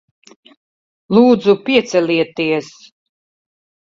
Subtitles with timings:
[1.17, 2.71] Lūdzu, piecelieties.